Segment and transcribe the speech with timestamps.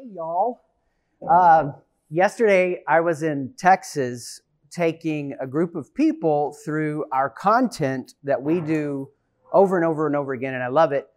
[0.00, 0.62] Hey, y'all.
[1.28, 1.72] Uh,
[2.08, 8.60] yesterday, I was in Texas taking a group of people through our content that we
[8.60, 9.10] do
[9.52, 11.08] over and over and over again, and I love it.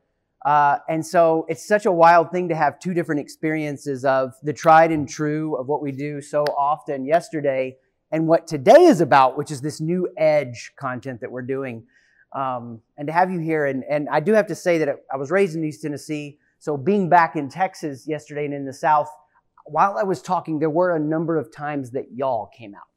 [0.44, 4.52] Uh, and so it's such a wild thing to have two different experiences of the
[4.52, 7.78] tried and true of what we do so often yesterday
[8.12, 11.86] and what today is about, which is this new edge content that we're doing.
[12.34, 15.16] Um, and to have you here, and, and I do have to say that I
[15.16, 16.40] was raised in East Tennessee.
[16.64, 19.10] So being back in Texas yesterday and in the South,
[19.66, 22.88] while I was talking, there were a number of times that y'all came out.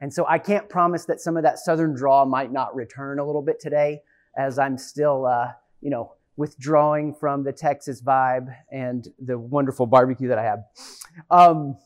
[0.00, 3.24] And so I can't promise that some of that Southern draw might not return a
[3.24, 4.00] little bit today
[4.36, 10.26] as I'm still, uh, you know, withdrawing from the Texas vibe and the wonderful barbecue
[10.26, 10.64] that I have.
[11.30, 11.76] Um,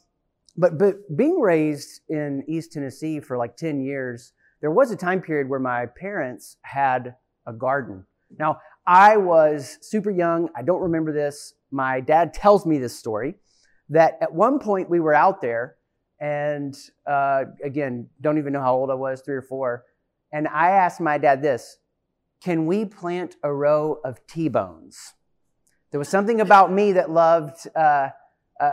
[0.56, 5.20] but, but being raised in East Tennessee for like 10 years, there was a time
[5.20, 7.14] period where my parents had
[7.46, 8.06] a garden.
[8.38, 10.48] Now, I was super young.
[10.56, 11.54] I don't remember this.
[11.70, 13.34] My dad tells me this story
[13.88, 15.76] that at one point we were out there,
[16.20, 16.76] and
[17.06, 19.84] uh, again, don't even know how old I was, three or four.
[20.32, 21.78] And I asked my dad this
[22.42, 25.14] Can we plant a row of T bones?
[25.90, 28.08] There was something about me that loved uh,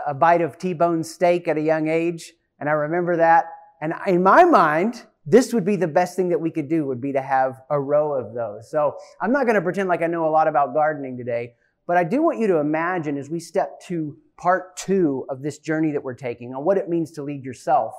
[0.07, 3.45] a bite of T bone steak at a young age, and I remember that.
[3.81, 7.01] And in my mind, this would be the best thing that we could do would
[7.01, 8.69] be to have a row of those.
[8.69, 11.53] So I'm not going to pretend like I know a lot about gardening today,
[11.87, 15.59] but I do want you to imagine as we step to part two of this
[15.59, 17.93] journey that we're taking on what it means to lead yourself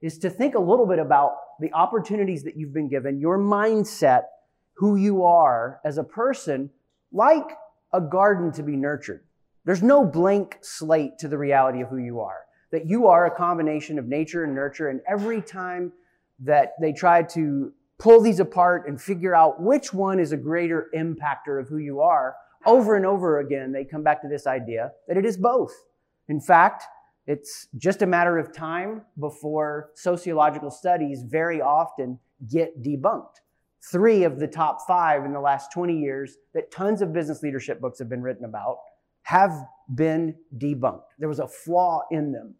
[0.00, 4.22] is to think a little bit about the opportunities that you've been given, your mindset,
[4.74, 6.70] who you are as a person,
[7.12, 7.46] like
[7.92, 9.22] a garden to be nurtured.
[9.64, 12.40] There's no blank slate to the reality of who you are.
[12.72, 15.92] That you are a combination of nature and nurture, and every time
[16.44, 20.88] that they try to pull these apart and figure out which one is a greater
[20.94, 22.34] impactor of who you are,
[22.66, 25.72] over and over again, they come back to this idea that it is both.
[26.28, 26.84] In fact,
[27.26, 32.18] it's just a matter of time before sociological studies very often
[32.50, 33.36] get debunked.
[33.90, 37.80] Three of the top five in the last 20 years that tons of business leadership
[37.80, 38.78] books have been written about
[39.22, 39.52] have
[39.94, 41.02] been debunked.
[41.18, 42.54] There was a flaw in them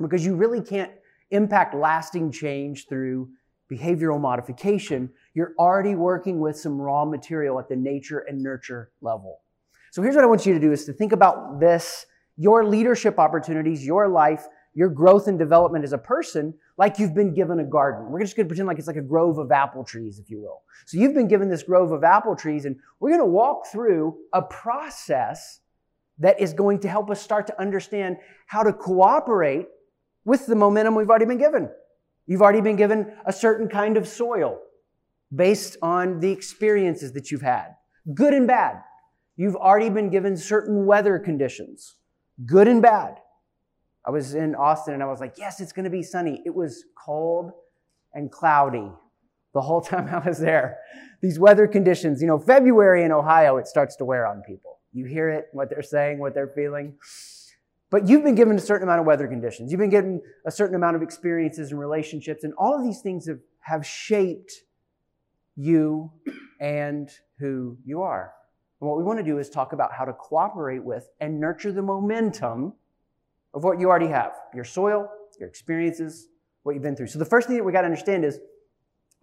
[0.00, 0.92] because you really can't
[1.30, 3.28] impact lasting change through
[3.70, 9.40] behavioral modification, you're already working with some raw material at the nature and nurture level.
[9.92, 13.18] So here's what I want you to do is to think about this, your leadership
[13.18, 17.64] opportunities, your life, your growth and development as a person, like you've been given a
[17.64, 18.10] garden.
[18.10, 20.40] We're just going to pretend like it's like a grove of apple trees, if you
[20.40, 20.62] will.
[20.86, 24.16] So you've been given this grove of apple trees, and we're going to walk through
[24.32, 25.60] a process
[26.18, 29.66] that is going to help us start to understand how to cooperate
[30.24, 31.68] with the momentum we've already been given.
[32.26, 34.60] You've already been given a certain kind of soil
[35.34, 37.74] based on the experiences that you've had,
[38.14, 38.82] good and bad.
[39.36, 41.96] You've already been given certain weather conditions,
[42.46, 43.16] good and bad.
[44.06, 46.42] I was in Austin and I was like, yes, it's going to be sunny.
[46.44, 47.52] It was cold
[48.14, 48.90] and cloudy
[49.54, 50.78] the whole time I was there.
[51.20, 54.78] These weather conditions, you know, February in Ohio, it starts to wear on people.
[54.92, 56.94] You hear it, what they're saying, what they're feeling.
[57.90, 59.72] But you've been given a certain amount of weather conditions.
[59.72, 63.26] You've been given a certain amount of experiences and relationships, and all of these things
[63.26, 64.52] have, have shaped
[65.56, 66.10] you
[66.60, 68.32] and who you are.
[68.80, 71.72] And what we want to do is talk about how to cooperate with and nurture
[71.72, 72.74] the momentum
[73.52, 75.08] of what you already have your soil,
[75.38, 76.28] your experiences,
[76.62, 77.08] what you've been through.
[77.08, 78.38] So the first thing that we got to understand is,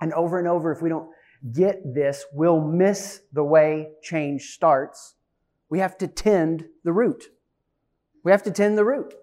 [0.01, 1.09] and over and over, if we don't
[1.53, 5.15] get this, we'll miss the way change starts.
[5.69, 7.23] We have to tend the root.
[8.27, 9.13] We have to tend the root.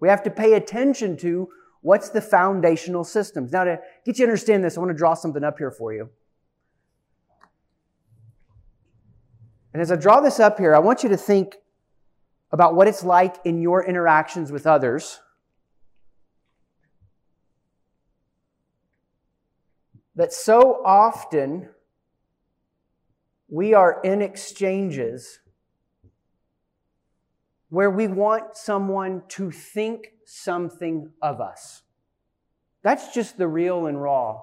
[0.00, 1.50] We have to pay attention to
[1.82, 3.52] what's the foundational systems.
[3.52, 5.92] Now, to get you to understand this, I want to draw something up here for
[5.92, 6.08] you.
[9.74, 11.56] And as I draw this up here, I want you to think
[12.50, 15.20] about what it's like in your interactions with others.
[20.14, 21.68] That so often
[23.48, 25.40] we are in exchanges
[27.68, 31.82] where we want someone to think something of us.
[32.82, 34.40] That's just the real and raw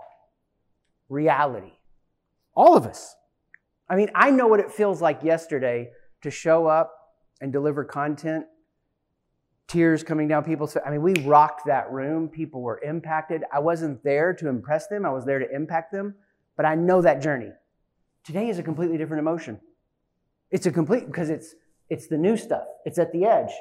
[1.09, 1.73] reality.
[2.55, 3.15] All of us.
[3.89, 5.91] I mean, I know what it feels like yesterday
[6.21, 6.93] to show up
[7.41, 8.45] and deliver content,
[9.67, 10.83] tears coming down people's face.
[10.85, 12.27] I mean, we rocked that room.
[12.29, 13.43] People were impacted.
[13.51, 16.15] I wasn't there to impress them, I was there to impact them,
[16.55, 17.51] but I know that journey.
[18.23, 19.59] Today is a completely different emotion.
[20.51, 21.55] It's a complete, because it's
[21.89, 22.65] it's the new stuff.
[22.85, 23.51] It's at the edge.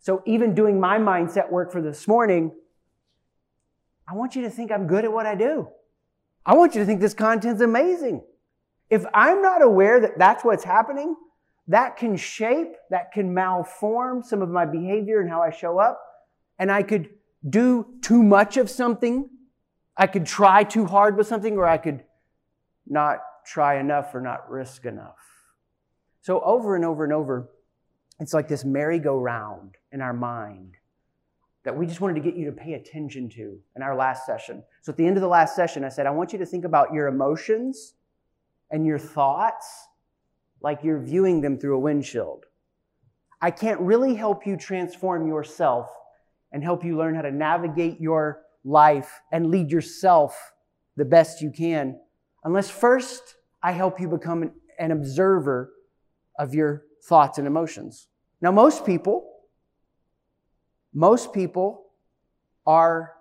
[0.00, 2.52] So even doing my mindset work for this morning,
[4.06, 5.68] I want you to think I'm good at what I do.
[6.44, 8.22] I want you to think this content's amazing.
[8.90, 11.16] If I'm not aware that that's what's happening,
[11.68, 15.98] that can shape, that can malform some of my behavior and how I show up.
[16.58, 17.08] And I could
[17.48, 19.30] do too much of something.
[19.96, 22.04] I could try too hard with something, or I could
[22.86, 25.16] not try enough or not risk enough.
[26.24, 27.50] So, over and over and over,
[28.18, 30.78] it's like this merry-go-round in our mind
[31.64, 34.62] that we just wanted to get you to pay attention to in our last session.
[34.80, 36.64] So, at the end of the last session, I said, I want you to think
[36.64, 37.92] about your emotions
[38.70, 39.66] and your thoughts
[40.62, 42.46] like you're viewing them through a windshield.
[43.42, 45.90] I can't really help you transform yourself
[46.52, 50.54] and help you learn how to navigate your life and lead yourself
[50.96, 52.00] the best you can
[52.44, 55.72] unless first I help you become an, observer
[56.38, 58.08] of your thoughts and emotions.
[58.40, 59.30] Now, most people,
[60.92, 61.86] most people
[62.66, 63.12] are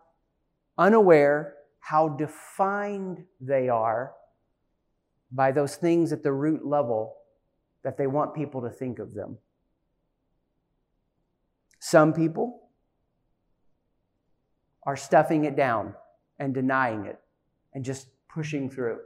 [0.77, 4.13] unaware how defined they are
[5.31, 7.15] by those things at the root level
[7.83, 9.37] that they want people to think of them.
[11.79, 12.69] Some people
[14.83, 15.93] are stuffing it down
[16.39, 17.19] and denying it
[17.73, 18.99] and just pushing through.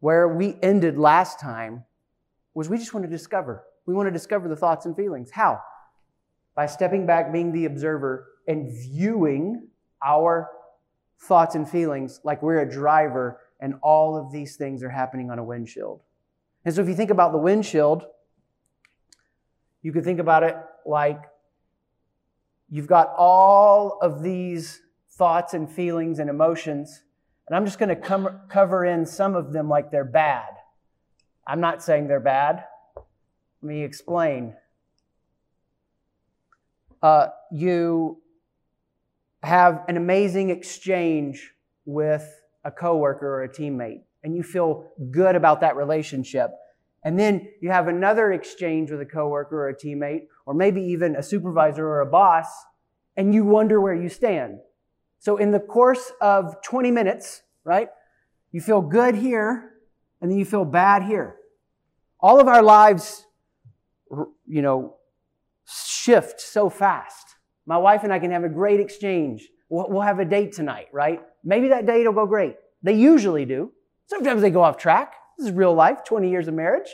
[0.00, 1.84] Where we ended last time
[2.58, 3.64] was we just want to discover.
[3.86, 5.30] We want to discover the thoughts and feelings.
[5.30, 5.60] How?
[6.56, 9.68] By stepping back, being the observer, and viewing
[10.04, 10.50] our
[11.20, 15.38] thoughts and feelings like we're a driver and all of these things are happening on
[15.38, 16.00] a windshield.
[16.64, 18.04] And so if you think about the windshield,
[19.82, 21.22] you could think about it like
[22.68, 24.80] you've got all of these
[25.12, 27.04] thoughts and feelings and emotions,
[27.46, 30.57] and I'm just going to cover in some of them like they're bad.
[31.48, 32.62] I'm not saying they're bad.
[33.62, 34.54] Let me explain.
[37.02, 38.20] Uh, you
[39.42, 41.52] have an amazing exchange
[41.84, 46.50] with a coworker or a teammate and you feel good about that relationship.
[47.04, 51.16] And then you have another exchange with a coworker or a teammate, or maybe even
[51.16, 52.46] a supervisor or a boss,
[53.16, 54.58] and you wonder where you stand.
[55.18, 57.88] So in the course of 20 minutes, right,
[58.52, 59.72] you feel good here,
[60.20, 61.36] and then you feel bad here.
[62.20, 63.24] All of our lives,
[64.46, 64.96] you know,
[65.66, 67.36] shift so fast.
[67.66, 69.48] My wife and I can have a great exchange.
[69.68, 71.20] We'll, have a date tonight, right?
[71.44, 72.56] Maybe that date will go great.
[72.82, 73.72] They usually do.
[74.06, 75.14] Sometimes they go off track.
[75.36, 76.88] This is real life, 20 years of marriage.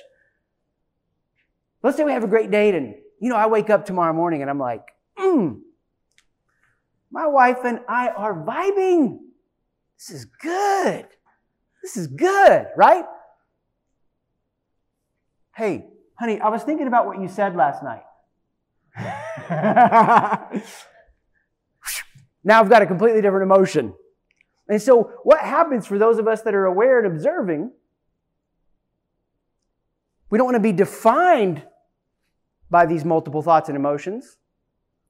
[1.82, 4.42] Let's say we have a great date and, you know, I wake up tomorrow morning
[4.42, 4.82] and I'm like,
[5.16, 5.58] hmm,
[7.10, 9.18] my wife and I are vibing.
[9.96, 11.06] This is good.
[11.84, 13.04] This is good, right?
[15.54, 15.84] Hey,
[16.14, 18.04] honey, I was thinking about what you said last night.
[22.42, 23.92] now I've got a completely different emotion.
[24.66, 27.70] And so, what happens for those of us that are aware and observing?
[30.30, 31.64] We don't want to be defined
[32.70, 34.38] by these multiple thoughts and emotions.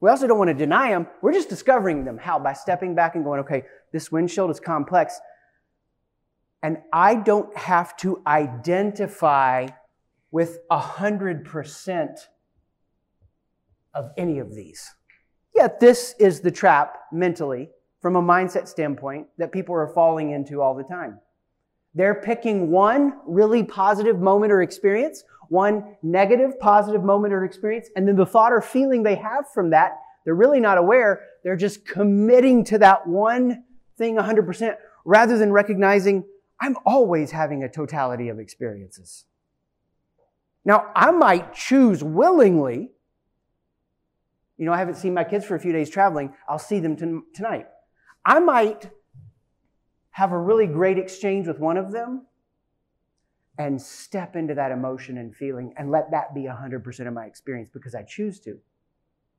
[0.00, 1.06] We also don't want to deny them.
[1.22, 2.18] We're just discovering them.
[2.18, 2.40] How?
[2.40, 3.62] By stepping back and going, okay,
[3.92, 5.20] this windshield is complex.
[6.64, 9.68] And I don't have to identify
[10.30, 12.08] with 100%
[13.92, 14.94] of any of these.
[15.54, 17.68] Yet, this is the trap mentally
[18.00, 21.20] from a mindset standpoint that people are falling into all the time.
[21.94, 28.08] They're picking one really positive moment or experience, one negative positive moment or experience, and
[28.08, 31.26] then the thought or feeling they have from that, they're really not aware.
[31.42, 33.64] They're just committing to that one
[33.98, 36.24] thing 100% rather than recognizing
[36.60, 39.26] I'm always having a totality of experiences.
[40.64, 42.90] Now, I might choose willingly.
[44.56, 46.32] You know, I haven't seen my kids for a few days traveling.
[46.48, 47.66] I'll see them t- tonight.
[48.24, 48.90] I might
[50.10, 52.26] have a really great exchange with one of them
[53.58, 57.68] and step into that emotion and feeling and let that be 100% of my experience
[57.68, 58.58] because I choose to.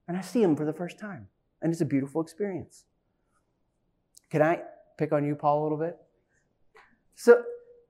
[0.07, 1.27] And I see them for the first time.
[1.61, 2.85] And it's a beautiful experience.
[4.29, 4.61] Can I
[4.97, 5.97] pick on you, Paul, a little bit?
[7.15, 7.43] So,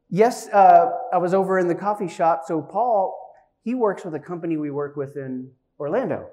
[0.10, 2.44] yes, uh, I was over in the coffee shop.
[2.46, 3.17] So, Paul,
[3.63, 6.27] he works with a company we work with in Orlando,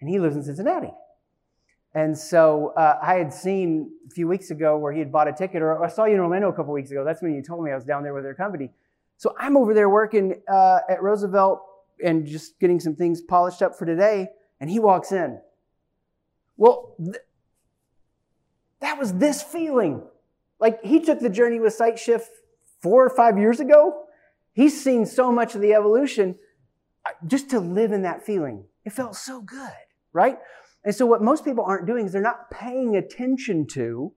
[0.00, 0.92] and he lives in Cincinnati.
[1.94, 5.32] And so uh, I had seen a few weeks ago where he had bought a
[5.32, 7.04] ticket, or I saw you in Orlando a couple weeks ago.
[7.04, 8.70] That's when you told me I was down there with their company.
[9.16, 11.60] So I'm over there working uh, at Roosevelt
[12.04, 14.28] and just getting some things polished up for today,
[14.60, 15.38] and he walks in.
[16.56, 17.22] Well, th-
[18.80, 20.02] that was this feeling.
[20.60, 22.30] Like he took the journey with Sight Shift
[22.80, 24.04] four or five years ago.
[24.52, 26.36] He's seen so much of the evolution
[27.26, 28.64] just to live in that feeling.
[28.84, 29.72] It felt so good,
[30.12, 30.38] right?
[30.84, 34.12] And so, what most people aren't doing is they're not paying attention to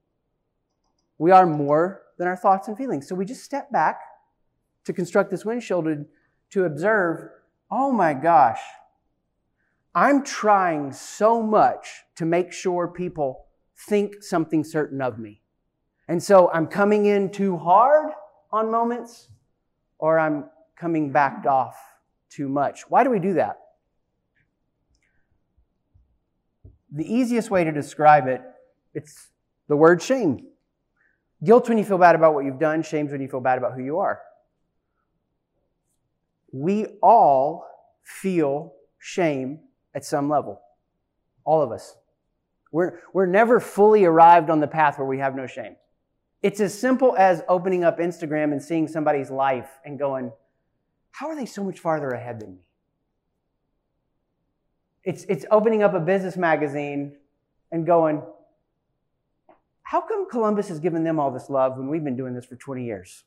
[1.17, 3.07] we are more than our thoughts and feelings.
[3.07, 3.99] So, we just step back
[4.83, 5.87] to construct this windshield
[6.51, 7.29] to observe,
[7.71, 8.59] oh my gosh,
[9.95, 13.47] I'm trying so much to make sure people
[13.87, 15.41] think something certain of me.
[16.07, 18.11] And so I'm coming in too hard
[18.51, 19.29] on moments
[19.99, 20.45] or I'm
[20.75, 21.75] coming backed off
[22.29, 22.89] too much.
[22.89, 23.57] Why do we do that?
[26.91, 28.41] The easiest way to describe it,
[28.93, 29.27] it's
[29.67, 30.47] the word shame.
[31.43, 33.73] Guilt when you feel bad about what you've done, shame when you feel bad about
[33.73, 34.21] who you are.
[36.51, 37.67] We all
[38.03, 39.59] feel shame
[39.93, 40.61] at some level.
[41.43, 41.95] All of us.
[42.71, 45.75] We're, we're never fully arrived on the path where we have no shame.
[46.43, 50.31] It's as simple as opening up Instagram and seeing somebody's life and going,
[51.11, 52.61] how are they so much farther ahead than me?
[55.03, 57.15] It's, it's opening up a business magazine
[57.71, 58.21] and going,
[59.81, 62.55] how come Columbus has given them all this love when we've been doing this for
[62.55, 63.23] 20 years?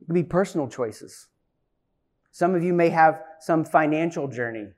[0.00, 1.28] It could be personal choices.
[2.30, 4.68] Some of you may have some financial journey.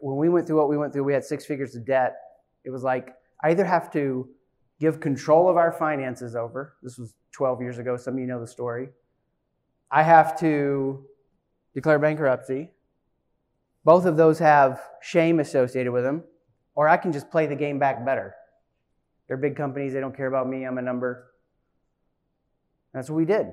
[0.00, 2.16] When we went through what we went through, we had six figures of debt.
[2.64, 4.28] It was like, I either have to
[4.80, 6.76] give control of our finances over.
[6.82, 7.96] This was 12 years ago.
[7.96, 8.88] Some of you know the story.
[9.90, 11.04] I have to
[11.74, 12.70] declare bankruptcy.
[13.84, 16.24] Both of those have shame associated with them.
[16.74, 18.34] Or I can just play the game back better.
[19.26, 19.92] They're big companies.
[19.92, 20.64] They don't care about me.
[20.64, 21.32] I'm a number.
[22.92, 23.48] That's what we did.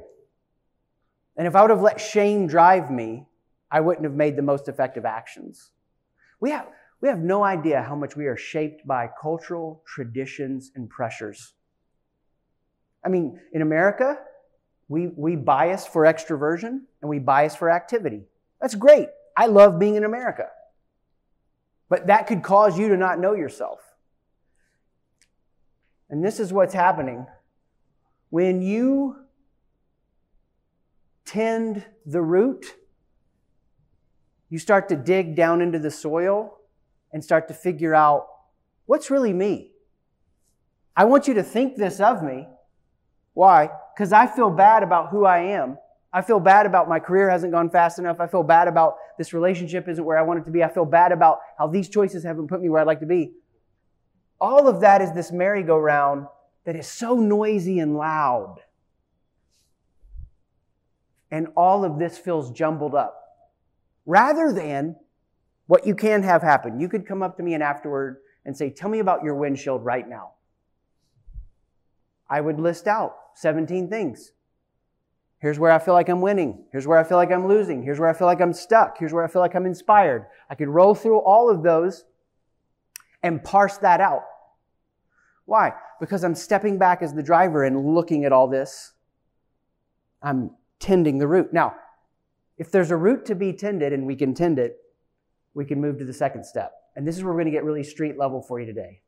[1.37, 3.25] And if I would have let shame drive me,
[3.71, 5.71] I wouldn't have made the most effective actions.
[6.39, 6.67] We have,
[7.01, 11.53] we have no idea how much we are shaped by cultural traditions and pressures.
[13.03, 14.17] I mean, in America,
[14.87, 18.23] we, we bias for extroversion and we bias for activity.
[18.61, 19.09] That's great.
[19.37, 20.49] I love being in America.
[21.89, 23.79] But that could cause you to not know yourself.
[26.09, 27.25] And this is what's happening.
[28.29, 29.17] When you
[31.25, 32.75] tend the root,
[34.49, 36.57] you start to dig down into the soil
[37.11, 38.27] and start to figure out
[38.85, 39.71] what's really me.
[40.95, 42.47] I want you to think this of me.
[43.33, 43.69] Why?
[43.93, 45.77] Because I feel bad about who I am.
[46.13, 48.21] I feel bad about my career hasn't gone fast enough.
[48.21, 50.63] I feel bad about this relationship isn't where I want it to be.
[50.63, 53.33] I feel bad about how these choices haven't put me where I'd like to be.
[54.39, 56.27] All of that is this merry-go-round
[56.63, 58.61] that is so noisy and loud.
[61.31, 63.24] And all of this feels jumbled up.
[64.05, 64.95] Rather than
[65.67, 66.79] what you can have happen.
[66.79, 69.83] You could come up to me and afterward and say, Tell me about your windshield
[69.83, 70.33] right now.
[72.29, 74.31] I would list out 17 things.
[75.39, 76.65] Here's where I feel like I'm winning.
[76.71, 77.83] Here's where I feel like I'm losing.
[77.83, 78.97] Here's where I feel like I'm stuck.
[78.97, 80.25] Here's where I feel like I'm inspired.
[80.49, 82.05] I could roll through all of those
[83.21, 84.23] and parse that out.
[85.45, 85.73] Why?
[85.99, 88.93] Because I'm stepping back as the driver and looking at all this.
[90.23, 91.53] I'm tending the root.
[91.53, 91.75] Now,
[92.57, 94.77] if there's a root to be tended and we can tend it,
[95.53, 96.73] we can move to the second step.
[96.95, 99.01] And this is where we're going to get really street level for you today.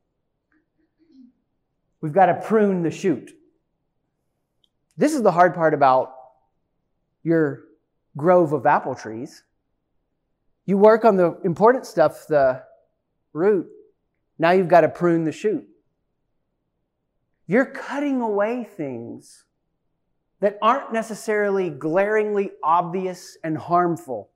[2.01, 3.31] We've got to prune the shoot.
[4.97, 6.13] This is the hard part about
[7.23, 7.63] your
[8.15, 9.43] grove of apple trees.
[10.65, 12.63] You work on the important stuff, the
[13.33, 13.67] root.
[14.37, 15.67] Now you've got to prune the shoot.
[17.47, 19.45] You're cutting away things
[20.39, 24.29] that aren't necessarily glaringly obvious and harmful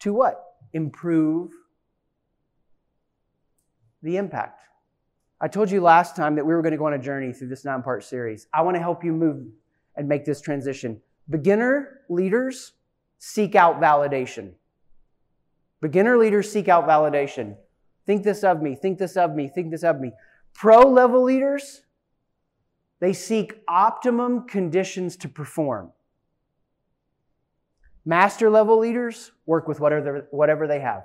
[0.00, 0.42] to what?
[0.76, 1.52] improve
[4.02, 4.62] the impact.
[5.40, 7.48] I told you last time that we were going to go on a journey through
[7.48, 8.46] this nine part series.
[8.52, 9.46] I want to help you move
[9.96, 11.00] and make this transition.
[11.28, 12.72] Beginner leaders
[13.18, 14.52] seek out validation.
[15.80, 17.56] Beginner leaders seek out validation.
[18.04, 20.12] Think this of me, think this of me, think this of me.
[20.54, 21.82] Pro level leaders,
[23.00, 25.92] they seek optimum conditions to perform.
[28.04, 31.04] Master level leaders work with whatever, whatever they have.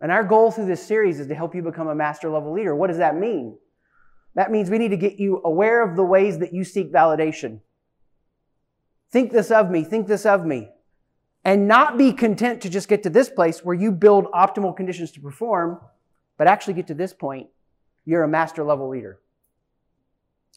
[0.00, 2.74] And our goal through this series is to help you become a master level leader.
[2.74, 3.56] What does that mean?
[4.34, 7.60] That means we need to get you aware of the ways that you seek validation.
[9.10, 10.68] Think this of me, think this of me.
[11.42, 15.12] And not be content to just get to this place where you build optimal conditions
[15.12, 15.80] to perform,
[16.36, 17.46] but actually get to this point,
[18.04, 19.20] you're a master level leader.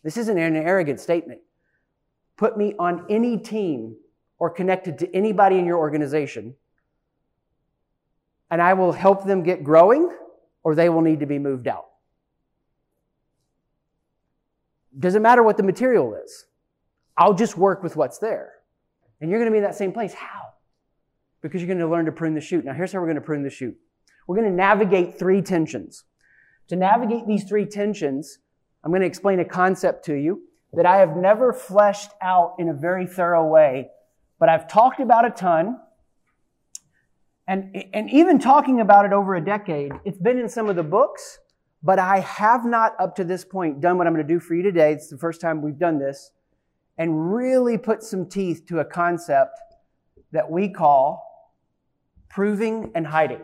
[0.04, 1.42] This isn't an arrogant statement.
[2.38, 3.98] Put me on any team
[4.38, 6.56] or connected to anybody in your organization,
[8.50, 10.10] and I will help them get growing,
[10.64, 11.86] or they will need to be moved out.
[14.98, 16.46] Doesn't matter what the material is.
[17.18, 18.54] I'll just work with what's there.
[19.22, 20.14] And you're going to be in that same place.
[20.14, 20.54] How?
[21.42, 22.66] Because you're going to learn to prune the shoot.
[22.66, 23.78] Now, here's how we're going to prune the shoot.
[24.28, 26.06] We're going to navigate three tensions.
[26.70, 28.40] To navigate these three tensions,
[28.84, 30.42] I'm going to explain a concept to you
[30.74, 33.90] that I have never fleshed out in a very thorough way,
[34.40, 35.80] but I've talked about a ton.
[37.48, 40.84] And, and even talking about it over a decade, it's been in some of the
[40.84, 41.40] books,
[41.82, 44.54] but I have not up to this point done what I'm going to do for
[44.54, 44.94] you today.
[44.94, 46.32] It's the first time we've done this
[46.98, 49.60] and really put some teeth to a concept
[50.32, 51.26] that we call
[52.30, 53.42] proving and hiding.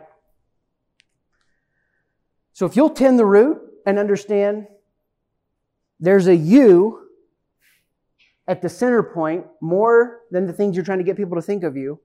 [2.52, 4.66] So if you'll tend the root and understand
[6.00, 7.08] there's a you
[8.48, 11.64] at the center point more than the things you're trying to get people to think
[11.64, 12.00] of you,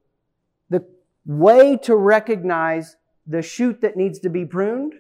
[0.69, 0.83] the
[1.25, 2.95] way to recognize
[3.27, 4.93] the shoot that needs to be pruned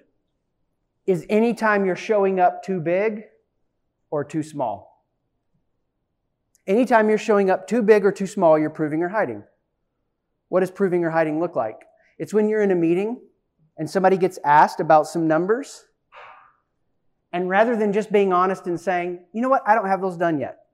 [1.07, 3.23] is anytime you're showing up too big
[4.11, 5.05] or too small.
[6.67, 9.43] Anytime you're showing up too big or too small, you're proving or hiding.
[10.49, 11.81] What does proving or hiding look like?
[12.19, 13.19] It's when you're in a meeting
[13.77, 15.85] and somebody gets asked about some numbers,
[17.33, 20.17] and rather than just being honest and saying, you know what, I don't have those
[20.17, 20.65] done yet,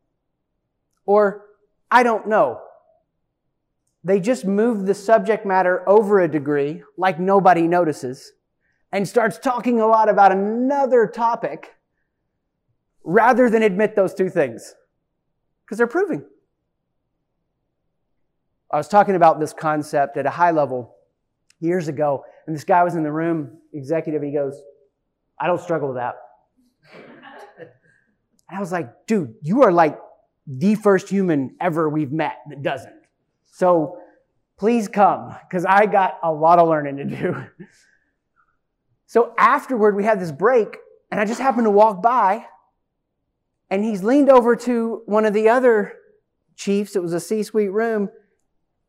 [1.06, 1.46] or
[1.90, 2.62] I don't know,
[4.04, 8.34] they just move the subject matter over a degree like nobody notices
[8.92, 11.76] and starts talking a lot about another topic
[13.04, 14.76] rather than admit those two things.
[15.66, 16.24] Because they're proving.
[18.72, 20.96] I was talking about this concept at a high level
[21.60, 24.62] years ago, and this guy was in the room, executive, he goes,
[25.40, 26.16] I don't struggle with that.
[28.50, 30.00] And I was like, dude, you are like
[30.46, 32.94] the first human ever we've met that doesn't.
[33.46, 33.98] So
[34.58, 37.44] please come, because I got a lot of learning to do.
[39.06, 40.78] so afterward, we had this break,
[41.12, 42.46] and I just happened to walk by,
[43.70, 45.94] and he's leaned over to one of the other
[46.56, 46.96] chiefs.
[46.96, 48.10] It was a C suite room.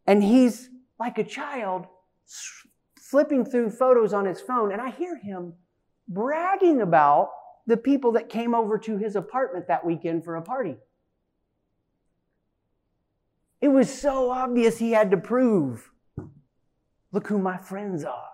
[0.07, 1.87] And he's like a child
[2.99, 4.73] flipping through photos on his phone.
[4.73, 5.55] And I hear him
[6.09, 7.29] bragging about
[7.69, 10.75] the people that came over to his apartment that weekend for a party.
[13.61, 15.93] It was so obvious he had to prove
[17.13, 18.25] look who my friends are.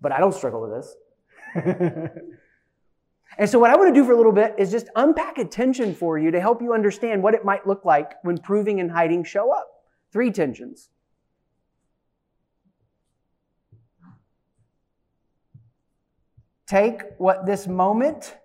[0.00, 2.10] But I don't struggle with this.
[3.38, 5.94] And so, what I want to do for a little bit is just unpack attention
[5.94, 9.24] for you to help you understand what it might look like when proving and hiding
[9.24, 9.68] show up.
[10.12, 10.90] Three tensions.
[16.70, 18.36] Take what this moment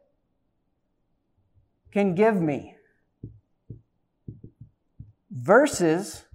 [1.91, 2.75] can give me
[5.29, 6.25] versus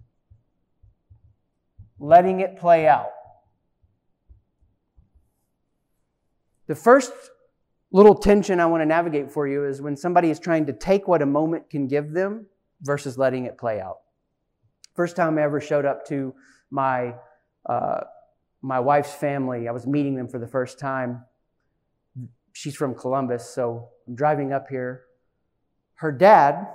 [1.99, 3.11] letting it play out.
[6.69, 7.13] The first
[7.91, 11.09] little tension I want to navigate for you is when somebody is trying to take
[11.09, 12.47] what a moment can give them
[12.83, 13.97] versus letting it play out.
[14.95, 16.37] First time I ever showed up to
[16.71, 17.17] my
[17.69, 18.03] uh,
[18.63, 21.25] my wife's family, I was meeting them for the first time.
[22.53, 25.05] She's from Columbus, so I'm driving up here.
[25.95, 26.67] Her dad,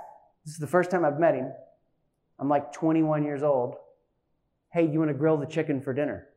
[0.44, 1.52] this is the first time I've met him.
[2.38, 3.76] I'm like 21 years old.
[4.72, 6.28] Hey, do you want to grill the chicken for dinner?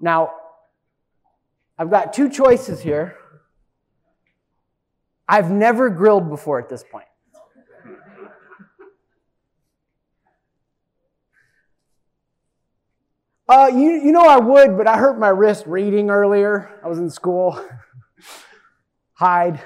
[0.00, 0.32] Now,
[1.78, 3.16] I've got two choices here.
[5.28, 7.06] I've never grilled before at this point.
[13.48, 16.80] Uh, you, you know I would, but I hurt my wrist reading earlier.
[16.82, 17.64] I was in school.
[19.14, 19.60] Hide.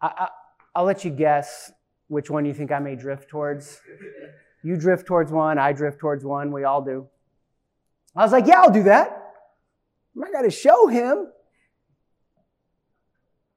[0.00, 0.28] I,
[0.74, 1.72] I, will let you guess
[2.08, 3.80] which one you think I may drift towards.
[4.62, 7.08] You drift towards one, I drift towards one, we all do.
[8.14, 9.32] I was like, yeah, I'll do that.
[10.22, 11.28] I got to show him.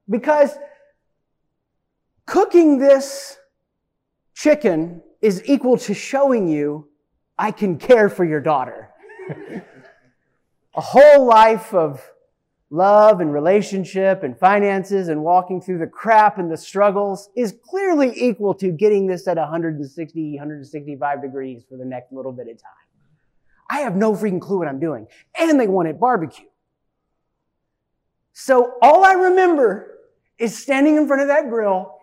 [0.10, 0.58] Because
[2.26, 3.38] cooking this
[4.34, 6.88] chicken is equal to showing you
[7.38, 8.90] I can care for your daughter.
[10.76, 12.02] a whole life of
[12.70, 18.12] love and relationship and finances and walking through the crap and the struggles is clearly
[18.16, 22.72] equal to getting this at 160, 165 degrees for the next little bit of time.
[23.70, 25.08] I have no freaking clue what I'm doing.
[25.38, 26.46] And they wanted barbecue.
[28.34, 29.98] So all I remember
[30.38, 31.94] is standing in front of that grill.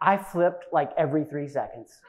[0.00, 2.00] I flipped like every three seconds.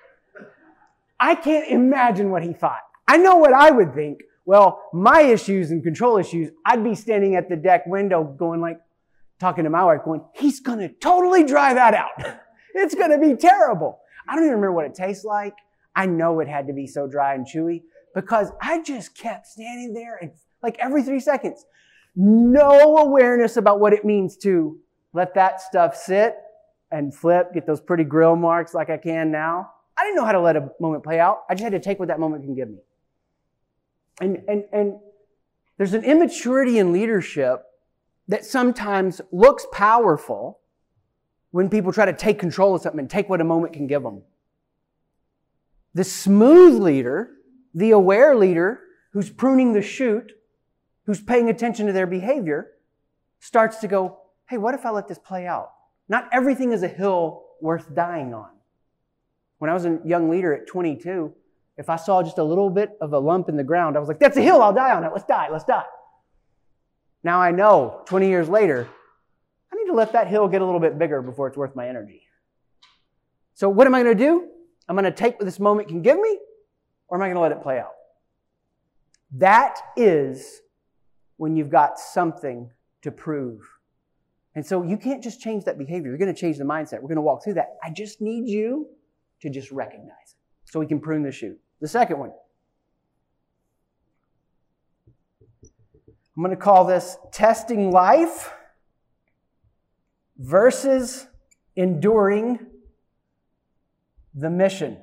[1.19, 2.81] I can't imagine what he thought.
[3.07, 4.21] I know what I would think.
[4.45, 8.79] Well, my issues and control issues, I'd be standing at the deck window going like,
[9.39, 12.11] talking to my wife going, he's going to totally dry that out.
[12.73, 13.99] it's going to be terrible.
[14.27, 15.53] I don't even remember what it tastes like.
[15.95, 19.93] I know it had to be so dry and chewy because I just kept standing
[19.93, 21.65] there and like every three seconds,
[22.15, 24.79] no awareness about what it means to
[25.13, 26.35] let that stuff sit
[26.91, 29.71] and flip, get those pretty grill marks like I can now.
[29.97, 31.43] I didn't know how to let a moment play out.
[31.49, 32.77] I just had to take what that moment can give me.
[34.21, 34.99] And, and, and
[35.77, 37.63] there's an immaturity in leadership
[38.27, 40.59] that sometimes looks powerful
[41.51, 44.03] when people try to take control of something and take what a moment can give
[44.03, 44.21] them.
[45.93, 47.31] The smooth leader,
[47.73, 48.81] the aware leader
[49.13, 50.31] who's pruning the shoot,
[51.05, 52.71] who's paying attention to their behavior,
[53.39, 55.71] starts to go, hey, what if I let this play out?
[56.09, 58.49] Not everything is a hill worth dying on.
[59.59, 61.33] When I was a young leader at 22,
[61.77, 64.07] if I saw just a little bit of a lump in the ground, I was
[64.07, 65.11] like, that's a hill, I'll die on it.
[65.11, 65.83] Let's die, let's die.
[67.23, 68.87] Now I know 20 years later,
[69.71, 71.87] I need to let that hill get a little bit bigger before it's worth my
[71.87, 72.23] energy.
[73.53, 74.47] So, what am I going to do?
[74.87, 76.39] I'm going to take what this moment can give me,
[77.07, 77.91] or am I going to let it play out?
[79.33, 80.61] That is
[81.37, 83.61] when you've got something to prove.
[84.55, 86.09] And so you can't just change that behavior.
[86.09, 86.93] You're going to change the mindset.
[86.93, 87.75] We're going to walk through that.
[87.83, 88.87] I just need you
[89.41, 91.59] to just recognize it so we can prune the shoot.
[91.79, 92.31] The second one.
[95.63, 98.53] I'm going to call this testing life
[100.37, 101.27] versus
[101.75, 102.59] enduring
[104.35, 104.97] the mission.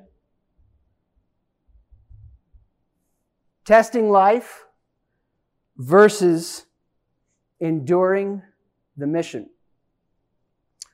[3.65, 4.65] Testing life
[5.77, 6.65] versus
[7.59, 8.41] enduring
[8.95, 9.49] the mission.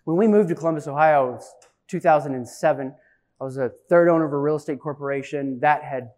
[0.06, 1.54] When we moved to Columbus, Ohio, it was
[1.88, 2.96] 2007.
[3.42, 6.12] I was a third owner of a real estate corporation that had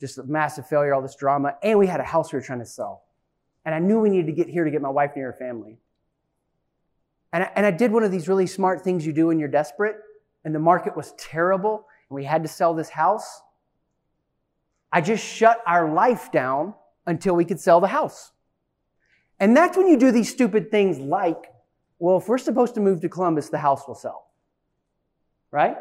[0.00, 2.60] just a massive failure, all this drama, and we had a house we were trying
[2.60, 3.02] to sell.
[3.64, 5.78] And I knew we needed to get here to get my wife near her family.
[7.32, 9.48] And I, and I did one of these really smart things you do when you're
[9.48, 9.96] desperate,
[10.44, 13.42] and the market was terrible, and we had to sell this house.
[14.92, 18.30] I just shut our life down until we could sell the house.
[19.40, 21.52] And that's when you do these stupid things like,
[21.98, 24.28] well, if we're supposed to move to Columbus, the house will sell.
[25.50, 25.76] Right?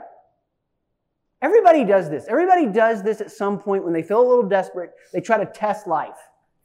[1.43, 2.25] Everybody does this.
[2.29, 4.91] Everybody does this at some point when they feel a little desperate.
[5.11, 6.15] They try to test life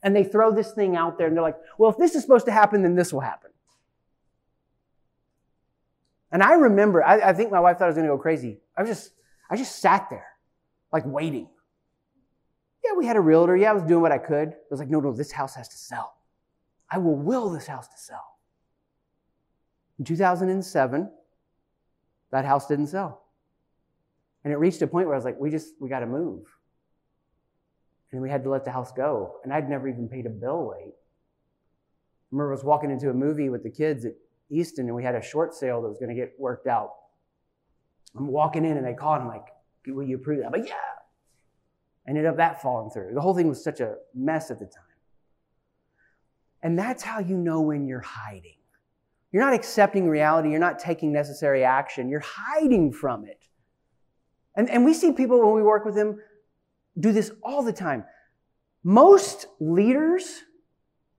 [0.03, 2.45] and they throw this thing out there and they're like, well, if this is supposed
[2.45, 3.51] to happen, then this will happen.
[6.31, 8.59] And I remember, I, I think my wife thought I was going to go crazy.
[8.77, 9.11] I was just,
[9.49, 10.27] I just sat there,
[10.93, 11.49] like waiting.
[12.85, 13.57] Yeah, we had a realtor.
[13.57, 14.47] Yeah, I was doing what I could.
[14.47, 16.15] I was like, no, no, this house has to sell.
[16.89, 18.37] I will will this house to sell.
[19.97, 21.11] In 2007,
[22.31, 23.23] that house didn't sell.
[24.43, 26.45] And it reached a point where I was like, we just, we got to move.
[28.11, 29.35] And we had to let the house go.
[29.43, 30.93] And I'd never even paid a bill late.
[30.93, 34.13] I remember I was walking into a movie with the kids at
[34.49, 36.91] Easton and we had a short sale that was going to get worked out.
[38.15, 39.45] I'm walking in and they called and I'm like,
[39.87, 40.47] will you approve that?
[40.47, 40.75] I'm like, yeah.
[42.07, 43.13] Ended up that falling through.
[43.13, 44.83] The whole thing was such a mess at the time.
[46.63, 48.55] And that's how you know when you're hiding.
[49.31, 50.49] You're not accepting reality.
[50.49, 52.09] You're not taking necessary action.
[52.09, 53.39] You're hiding from it.
[54.55, 56.19] And, and we see people when we work with them
[56.99, 58.03] do this all the time.
[58.83, 60.43] Most leaders,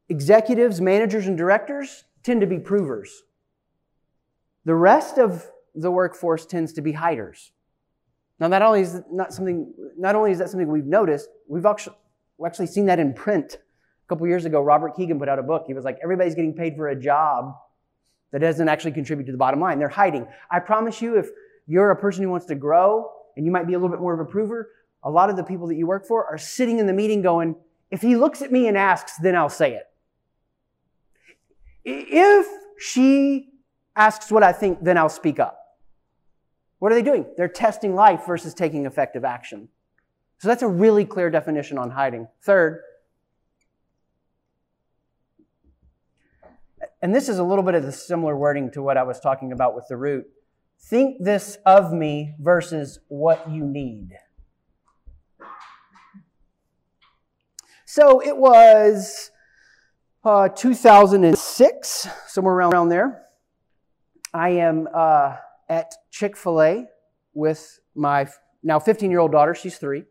[0.09, 3.23] executives, managers, and directors tend to be provers.
[4.65, 7.53] The rest of the workforce tends to be hiders.
[8.39, 11.97] Now, not only is not something, not only is that something we've noticed, we've actually,
[12.39, 13.55] we've actually seen that in print.
[13.55, 15.65] A couple years ago, Robert Kegan put out a book.
[15.67, 17.55] He was like, everybody's getting paid for a job
[18.33, 19.79] that doesn't actually contribute to the bottom line.
[19.79, 20.27] They're hiding.
[20.51, 21.29] I promise you, if
[21.67, 24.13] you're a person who wants to grow and you might be a little bit more
[24.13, 24.69] of a prover,
[25.03, 27.57] a lot of the people that you work for are sitting in the meeting going,
[27.91, 29.85] if he looks at me and asks, then I'll say it.
[31.87, 32.47] If
[32.79, 33.49] she
[33.97, 35.59] asks what I think, then I'll speak up.
[36.81, 37.25] What are they doing?
[37.39, 39.71] They're testing life versus taking effective action.
[40.37, 42.29] So that's a really clear definition on hiding.
[42.43, 42.83] Third,
[47.01, 49.51] and this is a little bit of the similar wording to what I was talking
[49.51, 50.27] about with the root.
[50.81, 54.11] Think this of me versus what you need.
[57.85, 59.31] So it was
[60.25, 63.23] uh, 2006, somewhere around, around there.
[64.33, 65.37] I am uh,
[65.69, 66.87] at Chick fil A
[67.35, 68.29] with my
[68.63, 69.55] now 15 year old daughter.
[69.55, 70.05] She's three.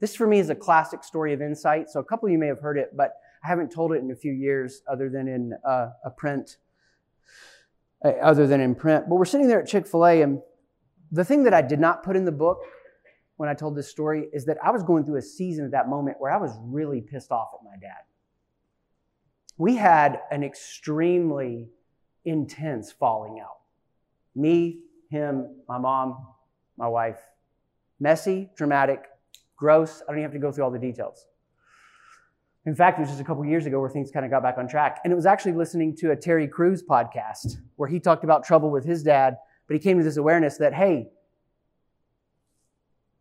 [0.00, 1.88] This for me is a classic story of insight.
[1.88, 3.12] So a couple of you may have heard it, but
[3.42, 6.58] I haven't told it in a few years other than in uh, a print,
[8.06, 9.06] Uh, other than in print.
[9.08, 10.40] But we're sitting there at Chick fil A, and
[11.10, 12.58] the thing that I did not put in the book
[13.36, 15.88] when I told this story is that I was going through a season at that
[15.88, 18.02] moment where I was really pissed off at my dad.
[19.58, 21.68] We had an extremely
[22.24, 23.58] intense falling out.
[24.36, 26.28] Me, him, my mom,
[26.76, 27.18] my wife.
[27.98, 29.04] Messy, dramatic,
[29.56, 30.02] gross.
[30.02, 31.26] I don't even have to go through all the details.
[32.66, 34.58] In fact, it was just a couple years ago where things kind of got back
[34.58, 35.00] on track.
[35.04, 38.70] And it was actually listening to a Terry Crews podcast where he talked about trouble
[38.70, 39.36] with his dad,
[39.68, 41.08] but he came to this awareness that, hey,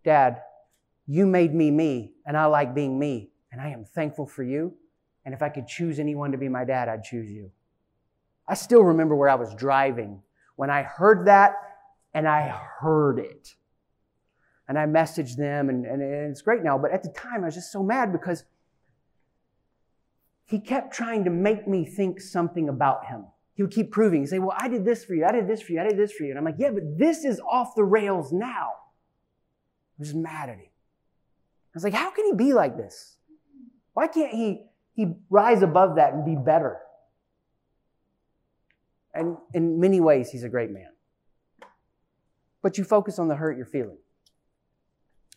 [0.05, 0.41] Dad,
[1.07, 4.75] you made me me, and I like being me, and I am thankful for you.
[5.25, 7.51] And if I could choose anyone to be my dad, I'd choose you.
[8.47, 10.21] I still remember where I was driving
[10.55, 11.55] when I heard that
[12.13, 12.47] and I
[12.79, 13.55] heard it.
[14.67, 16.77] And I messaged them, and, and, and it's great now.
[16.77, 18.45] But at the time, I was just so mad because
[20.45, 23.25] he kept trying to make me think something about him.
[23.55, 24.21] He would keep proving.
[24.21, 25.25] He'd say, Well, I did this for you.
[25.25, 25.81] I did this for you.
[25.81, 26.29] I did this for you.
[26.29, 28.69] And I'm like, Yeah, but this is off the rails now.
[29.97, 30.65] I was just mad at him.
[30.67, 33.17] I was like, How can he be like this?
[33.93, 36.79] Why can't he, he rise above that and be better?
[39.13, 40.89] And in many ways, he's a great man.
[42.61, 43.97] But you focus on the hurt you're feeling.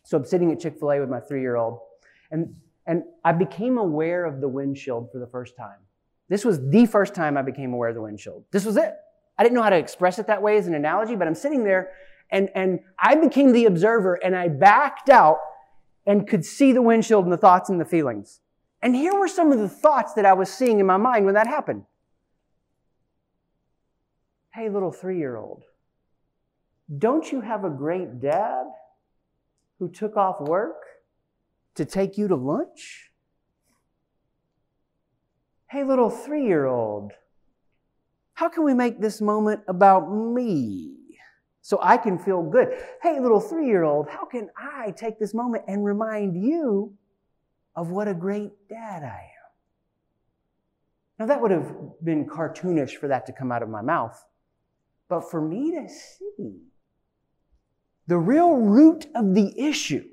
[0.05, 1.79] So I'm sitting at Chick fil A with my three year old,
[2.31, 2.57] and,
[2.89, 5.77] and I became aware of the windshield for the first time.
[6.31, 8.45] This was the first time I became aware of the windshield.
[8.51, 8.95] This was it.
[9.39, 11.65] I didn't know how to express it that way as an analogy, but I'm sitting
[11.65, 11.93] there
[12.31, 15.39] and, and I became the observer and I backed out
[16.07, 18.41] and could see the windshield and the thoughts and the feelings.
[18.81, 21.35] And here were some of the thoughts that I was seeing in my mind when
[21.35, 21.85] that happened.
[24.55, 25.63] Hey, little three year old,
[26.97, 28.65] don't you have a great dad
[29.79, 30.83] who took off work
[31.79, 33.11] to take you to lunch?
[35.71, 37.13] Hey, little three year old,
[38.35, 40.97] how can we make this moment about me
[41.63, 42.69] so I can feel good?
[43.03, 46.95] Hey, little three year old, how can I take this moment and remind you
[47.77, 49.39] of what a great dad I am?
[51.21, 54.25] Now, that would have been cartoonish for that to come out of my mouth.
[55.09, 56.63] But for me to see
[58.07, 60.05] the real root of the issue,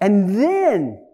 [0.00, 1.04] and then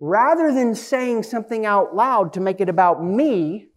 [0.00, 3.68] rather than saying something out loud to make it about me,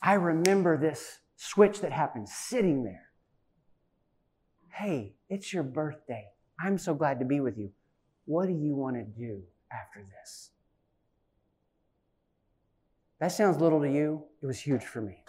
[0.00, 3.10] I remember this switch that happened sitting there.
[4.70, 6.26] Hey, it's your birthday.
[6.60, 7.70] I'm so glad to be with you.
[8.26, 9.42] What do you want to do
[9.72, 10.50] after this?
[13.20, 14.24] That sounds little to you.
[14.42, 15.24] It was huge for me.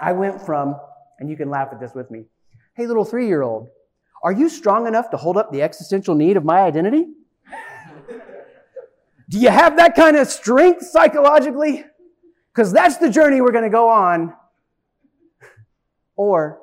[0.00, 0.74] I went from,
[1.18, 2.24] and you can laugh at this with me,
[2.74, 3.68] hey, little three year old,
[4.22, 7.06] are you strong enough to hold up the existential need of my identity?
[9.28, 11.84] Do you have that kind of strength psychologically?
[12.52, 14.34] Because that's the journey we're going to go on.
[16.16, 16.60] Or,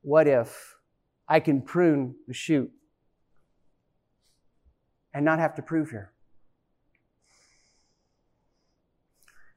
[0.00, 0.76] what if
[1.28, 2.72] I can prune the shoot
[5.12, 6.11] and not have to prove here?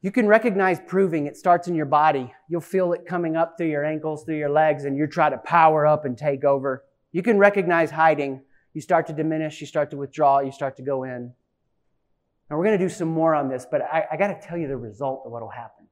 [0.06, 1.26] You can recognize proving.
[1.26, 2.32] It starts in your body.
[2.48, 5.38] You'll feel it coming up through your ankles, through your legs, and you try to
[5.40, 6.86] power up and take over.
[7.12, 8.44] You can recognize hiding.
[8.76, 11.34] You start to diminish, you start to withdraw, you start to go in.
[12.48, 14.60] Now, we're going to do some more on this, but I, I got to tell
[14.60, 15.88] you the result of what will happen.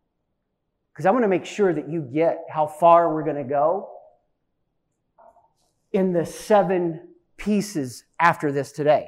[0.94, 3.90] Because I want to make sure that you get how far we're going to go
[5.92, 7.02] in the seven
[7.38, 9.08] pieces after this today.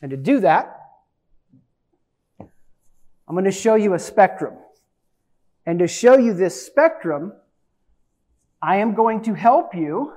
[0.00, 0.83] And to do that,
[3.26, 4.54] I'm going to show you a spectrum.
[5.66, 7.32] And to show you this spectrum,
[8.60, 10.12] I am going to help you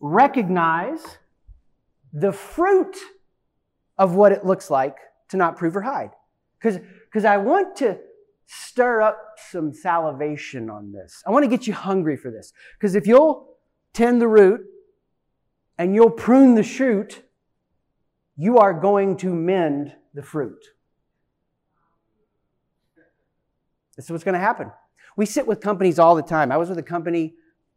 [0.00, 1.00] recognize
[2.12, 2.96] the fruit
[3.98, 4.96] of what it looks like
[5.30, 6.10] to not prove or hide.
[6.60, 7.98] Because I want to
[8.46, 9.18] stir up
[9.50, 11.22] some salivation on this.
[11.26, 12.52] I want to get you hungry for this.
[12.78, 13.56] Because if you'll
[13.92, 14.60] tend the root
[15.76, 17.22] and you'll prune the shoot,
[18.36, 20.64] you are going to mend the fruit.
[23.98, 24.70] This is what's going to happen.
[25.16, 26.52] We sit with companies all the time.
[26.52, 27.34] I was with a company,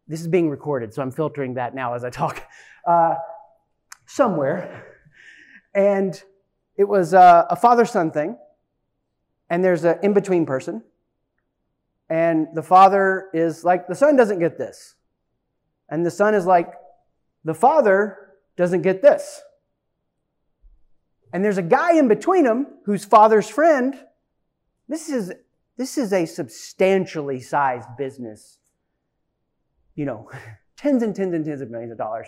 [0.07, 2.43] this is being recorded, so I'm filtering that now as I talk,
[2.87, 3.15] uh,
[4.05, 4.85] somewhere.
[5.73, 6.21] And
[6.77, 8.37] it was uh, a father son thing,
[9.49, 10.83] and there's an in between person.
[12.07, 14.93] And the father is like, the son doesn't get this.
[15.89, 16.71] And the son is like,
[17.45, 19.41] the father doesn't get this.
[21.33, 23.95] And there's a guy in between them who's father's friend.
[24.87, 25.33] This is
[25.77, 28.59] this is a substantially sized business.
[29.95, 30.29] You know,
[30.77, 32.27] tens and tens and tens of millions of dollars.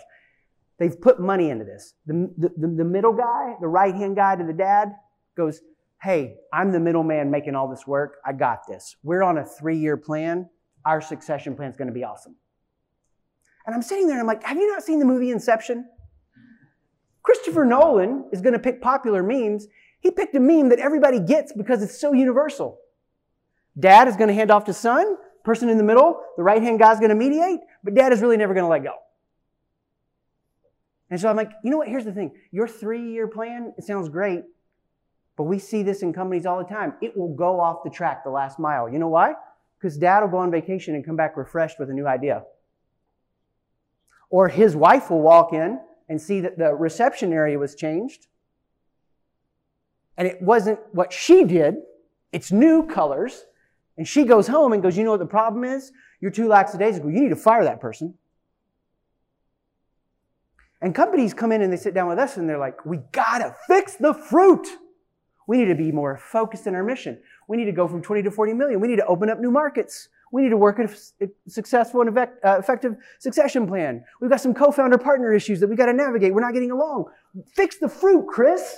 [0.78, 1.94] They've put money into this.
[2.06, 4.92] The, the, the middle guy, the right hand guy to the dad,
[5.36, 5.60] goes,
[6.02, 8.16] Hey, I'm the middleman making all this work.
[8.26, 8.96] I got this.
[9.02, 10.48] We're on a three year plan.
[10.84, 12.36] Our succession plan is going to be awesome.
[13.66, 15.88] And I'm sitting there and I'm like, Have you not seen the movie Inception?
[17.22, 19.66] Christopher Nolan is going to pick popular memes.
[20.00, 22.78] He picked a meme that everybody gets because it's so universal.
[23.78, 25.16] Dad is going to hand off to son.
[25.42, 28.22] Person in the middle, the right hand guy is going to mediate, but dad is
[28.22, 28.94] really never going to let go.
[31.10, 31.88] And so I'm like, you know what?
[31.88, 32.32] Here's the thing.
[32.50, 34.42] Your three year plan, it sounds great,
[35.36, 36.94] but we see this in companies all the time.
[37.02, 38.88] It will go off the track the last mile.
[38.88, 39.34] You know why?
[39.78, 42.44] Because dad will go on vacation and come back refreshed with a new idea.
[44.30, 48.28] Or his wife will walk in and see that the reception area was changed
[50.16, 51.76] and it wasn't what she did,
[52.32, 53.44] it's new colors.
[53.96, 55.92] And she goes home and goes, You know what the problem is?
[56.20, 57.10] You're too lackadaisical.
[57.10, 58.14] You need to fire that person.
[60.80, 63.54] And companies come in and they sit down with us and they're like, We gotta
[63.66, 64.66] fix the fruit.
[65.46, 67.20] We need to be more focused in our mission.
[67.48, 68.80] We need to go from 20 to 40 million.
[68.80, 70.08] We need to open up new markets.
[70.32, 70.88] We need to work a
[71.46, 72.26] successful and uh,
[72.58, 74.04] effective succession plan.
[74.20, 76.34] We've got some co-founder partner issues that we've got to navigate.
[76.34, 77.04] We're not getting along.
[77.54, 78.76] Fix the fruit, Chris.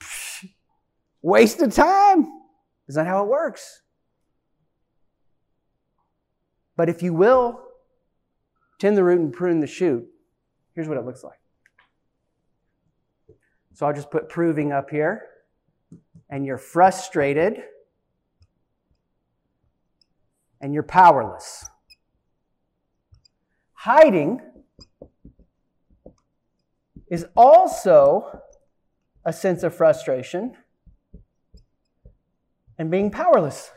[0.00, 0.50] Psh,
[1.22, 2.39] waste of time.
[2.90, 3.82] Is that how it works?
[6.76, 7.62] But if you will
[8.80, 10.08] tend the root and prune the shoot,
[10.74, 11.38] here's what it looks like.
[13.74, 15.22] So I'll just put proving up here.
[16.28, 17.62] And you're frustrated
[20.60, 21.66] and you're powerless.
[23.74, 24.40] Hiding
[27.08, 28.40] is also
[29.24, 30.56] a sense of frustration
[32.80, 33.70] and being powerless.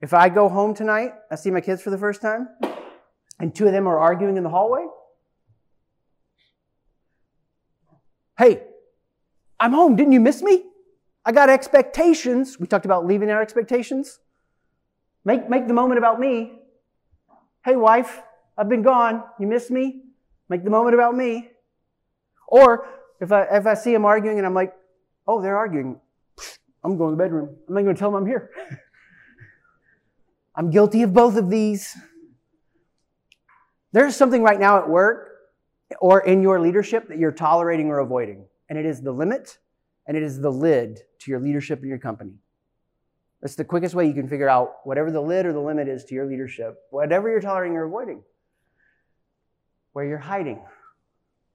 [0.00, 2.48] If I go home tonight, I see my kids for the first time,
[3.38, 4.86] and two of them are arguing in the hallway.
[8.38, 8.62] Hey,
[9.60, 9.96] I'm home.
[9.96, 10.64] Didn't you miss me?
[11.26, 12.58] I got expectations.
[12.58, 14.18] We talked about leaving our expectations.
[15.26, 16.54] Make, make the moment about me.
[17.66, 18.22] Hey, wife,
[18.56, 19.24] I've been gone.
[19.38, 20.04] You miss me?
[20.48, 21.50] Make the moment about me.
[22.48, 22.88] Or
[23.20, 24.74] if I, if I see them arguing and I'm like,
[25.26, 26.00] oh, they're arguing,
[26.84, 27.56] I'm going to the bedroom.
[27.68, 28.50] I'm not going to tell them I'm here.
[30.54, 31.96] I'm guilty of both of these.
[33.92, 35.28] There's something right now at work
[36.00, 39.58] or in your leadership that you're tolerating or avoiding, and it is the limit
[40.06, 42.34] and it is the lid to your leadership in your company.
[43.40, 46.04] That's the quickest way you can figure out whatever the lid or the limit is
[46.04, 48.22] to your leadership, whatever you're tolerating or avoiding,
[49.92, 50.62] where you're hiding.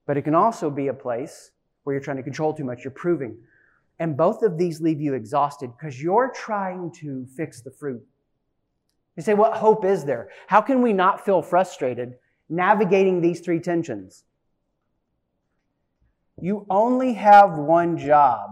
[0.06, 1.52] But it can also be a place
[1.84, 3.38] where you're trying to control too much, you're proving.
[4.00, 8.06] And both of these leave you exhausted because you're trying to fix the fruit.
[9.16, 10.30] You say, what hope is there?
[10.46, 12.16] How can we not feel frustrated
[12.50, 14.24] navigating these three tensions?
[16.40, 18.52] You only have one job.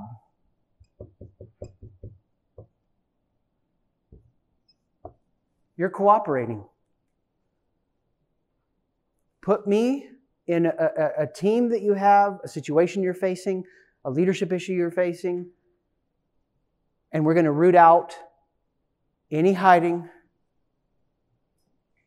[5.77, 6.63] You're cooperating.
[9.41, 10.07] Put me
[10.47, 13.63] in a, a, a, team that you have, a situation you're facing,
[14.05, 15.49] a leadership issue you're facing,
[17.11, 18.15] and we're going to root out
[19.31, 20.07] any hiding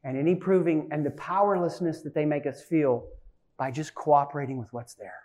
[0.05, 3.09] and any proving and the powerlessness that they make us feel
[3.59, 5.25] by just cooperating with what's there.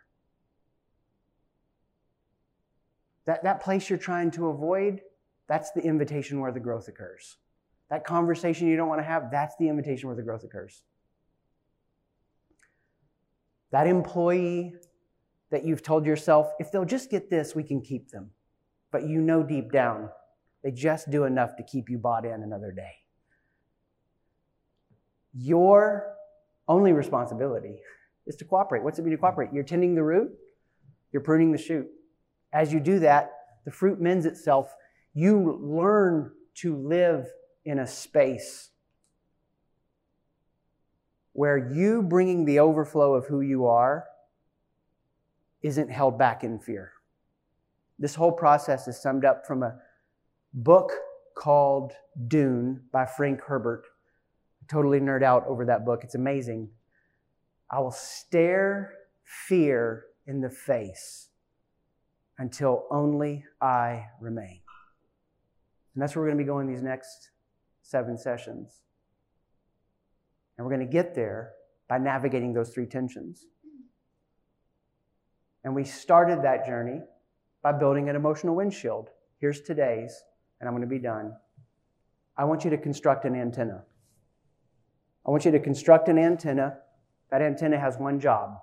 [3.26, 5.02] That, that place you're trying to avoid,
[5.48, 7.38] that's the invitation where the growth occurs.
[7.90, 10.82] That conversation you don't want to have, that's the invitation where the growth occurs.
[13.72, 14.74] That employee
[15.54, 18.32] that you've told yourself, if they'll just get this, we can keep them.
[18.92, 20.10] But you know deep down,
[20.64, 22.96] they just do enough to keep you bought in another day.
[25.32, 26.16] Your
[26.68, 27.76] only responsibility
[28.26, 28.82] is to cooperate.
[28.82, 29.54] What's it mean to cooperate?
[29.54, 30.32] You're tending the root,
[31.12, 31.86] you're pruning the shoot.
[32.52, 33.32] As you do that,
[33.64, 34.74] the fruit mends itself.
[35.14, 37.28] You learn to live
[37.64, 38.72] in a space
[41.34, 44.06] where you bringing the overflow of who you are
[45.64, 46.92] isn't held back in fear.
[47.98, 49.76] This whole process is summed up from a
[50.54, 50.92] book
[51.36, 51.94] called
[52.28, 53.86] Dune by Frank Herbert.
[54.62, 56.04] I totally nerd out over that book.
[56.04, 56.70] It's amazing.
[57.72, 61.30] I will stare fear in the face
[62.38, 64.60] until only I remain.
[65.94, 67.32] And that's where we're going to be going these next
[67.82, 68.82] seven sessions.
[70.58, 71.54] And we're going to get there
[71.88, 73.46] by navigating those three tensions.
[75.64, 77.02] And we started that journey
[77.62, 79.10] by building an emotional windshield.
[79.40, 80.24] Here's today's,
[80.60, 81.34] and I'm going to be done.
[82.38, 83.84] I want you to construct an antenna.
[85.26, 86.78] I want you to construct an antenna.
[87.32, 88.58] That antenna has one job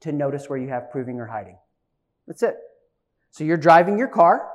[0.00, 1.58] to notice where you have proving or hiding.
[2.26, 2.56] That's it.
[3.30, 4.48] So you're driving your car,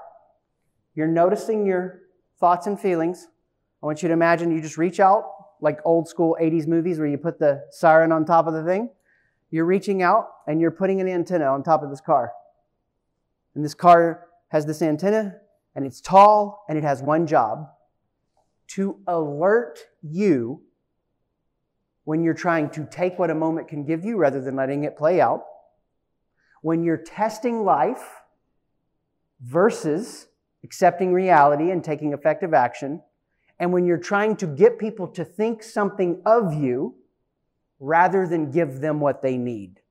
[0.95, 2.01] you're noticing your
[2.39, 3.27] thoughts and feelings.
[3.81, 5.23] I want you to imagine you just reach out
[5.61, 8.89] like old school 80s movies where you put the siren on top of the thing.
[9.51, 12.31] You're reaching out and you're putting an antenna on top of this car.
[13.53, 15.35] And this car has this antenna
[15.75, 17.67] and it's tall and it has one job
[18.69, 20.61] to alert you
[22.05, 24.97] when you're trying to take what a moment can give you rather than letting it
[24.97, 25.43] play out
[26.61, 28.21] when you're testing life
[29.41, 30.27] versus
[30.63, 33.01] accepting reality and taking effective action,
[33.59, 36.95] and when you're trying to get people to think something of you
[37.81, 39.81] rather than give them what they need.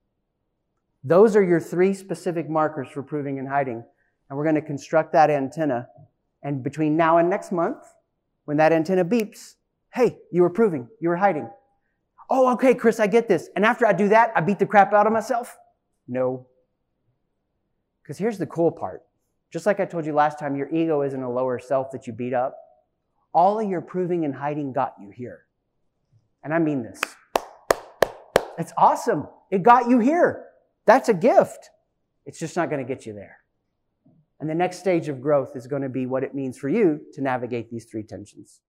[1.02, 3.84] Those are your three specific markers for proving and hiding.
[4.28, 5.88] And we're going to construct that antenna.
[6.42, 7.82] And between now and next month,
[8.44, 9.54] when that antenna beeps,
[9.92, 11.50] hey, you were proving, you were hiding.
[12.30, 13.48] Oh, okay, Chris, I get this.
[13.56, 15.58] And after I do that, I beat the crap out of myself?
[16.06, 16.46] No.
[18.02, 19.02] Because here's the cool part.
[19.52, 22.12] Just like I told you last time, your ego isn't a lower self that you
[22.12, 22.56] beat up.
[23.34, 25.46] All of your proving and hiding got you here.
[26.44, 27.00] And I mean this.
[28.60, 29.26] It's awesome.
[29.50, 30.44] It got you here.
[30.86, 31.70] That's a gift.
[32.26, 33.38] It's just not going to get you there.
[34.38, 37.00] And the next stage of growth is going to be what it means for you
[37.14, 38.60] to navigate these three tensions.